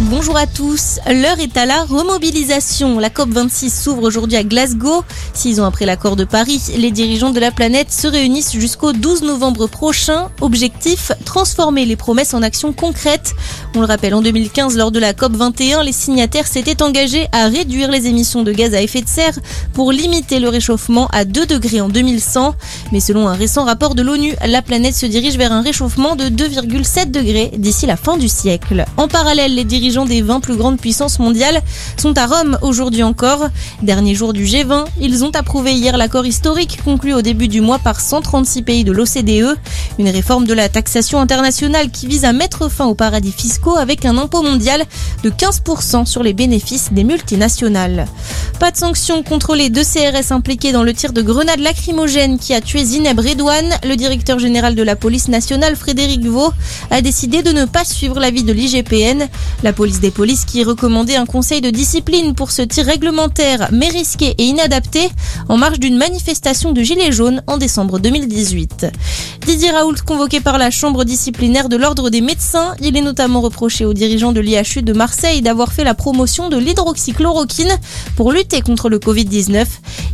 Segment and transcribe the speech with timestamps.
[0.00, 0.98] Bonjour à tous.
[1.06, 2.98] L'heure est à la remobilisation.
[2.98, 5.04] La COP26 s'ouvre aujourd'hui à Glasgow.
[5.34, 9.22] Six ans après l'accord de Paris, les dirigeants de la planète se réunissent jusqu'au 12
[9.22, 10.30] novembre prochain.
[10.40, 13.34] Objectif, transformer les promesses en actions concrètes.
[13.76, 17.90] On le rappelle, en 2015, lors de la COP21, les signataires s'étaient engagés à réduire
[17.90, 19.36] les émissions de gaz à effet de serre
[19.72, 22.54] pour limiter le réchauffement à 2 degrés en 2100.
[22.92, 26.26] Mais selon un récent rapport de l'ONU, la planète se dirige vers un réchauffement de
[26.26, 28.84] 2,7 degrés d'ici la fin du siècle.
[28.96, 31.60] En parallèle, les dirigeants des 20 plus grandes puissances mondiales
[31.96, 33.48] sont à Rome aujourd'hui encore.
[33.82, 37.80] Dernier jour du G20, ils ont approuvé hier l'accord historique conclu au début du mois
[37.80, 39.58] par 136 pays de l'OCDE,
[39.98, 44.04] une réforme de la taxation internationale qui vise à mettre fin aux paradis fiscaux avec
[44.04, 44.84] un impôt mondial
[45.22, 48.06] de 15% sur les bénéfices des multinationales.
[48.60, 52.54] Pas de sanctions contre les deux CRS impliqués dans le tir de grenade lacrymogène qui
[52.54, 53.74] a tué Zineb Redouane.
[53.84, 56.52] Le directeur général de la police nationale, Frédéric Vaux,
[56.90, 59.26] a décidé de ne pas suivre l'avis de l'IGPN.
[59.62, 63.88] La police des polices qui recommandait un conseil de discipline pour ce tir réglementaire mais
[63.88, 65.10] risqué et inadapté
[65.48, 68.86] en marge d'une manifestation de Gilets jaunes en décembre 2018.
[69.46, 73.84] Didier Raoult convoqué par la chambre disciplinaire de l'ordre des médecins, il est notamment reproché
[73.84, 77.72] aux dirigeants de l'IHU de Marseille d'avoir fait la promotion de l'hydroxychloroquine
[78.16, 79.64] pour lutter contre le Covid-19.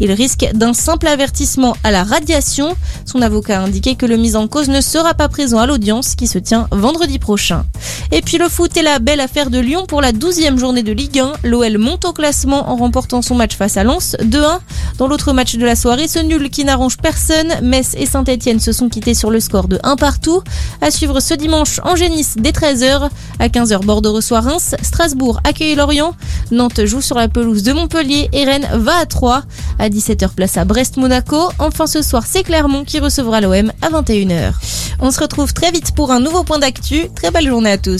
[0.00, 2.74] Il risque d'un simple avertissement à la radiation.
[3.04, 6.16] Son avocat a indiqué que le mis en cause ne sera pas présent à l'audience
[6.16, 7.64] qui se tient vendredi prochain.
[8.10, 10.92] Et puis le foot est la belle affaire de Lyon pour la 12e journée de
[10.92, 11.34] Ligue 1.
[11.44, 14.58] L'OL monte au classement en remportant son match face à Lens 2-1.
[14.98, 18.72] Dans l'autre match de la soirée, ce nul qui n'arrange personne, Metz et Saint-Etienne se
[18.72, 20.42] sont quittés sur le score de 1 partout.
[20.80, 23.10] À suivre ce dimanche en Génis dès 13h.
[23.38, 26.14] À 15h, Bordeaux reçoit Reims, Strasbourg accueille Lorient,
[26.50, 29.42] Nantes joue sur la pelouse de Montpellier et Rennes va à 3.
[29.78, 31.50] À 17h, place à Brest-Monaco.
[31.58, 34.52] Enfin ce soir, c'est Clermont qui recevra l'OM à 21h.
[35.00, 37.08] On se retrouve très vite pour un nouveau point d'actu.
[37.14, 37.96] Très belle journée à tous.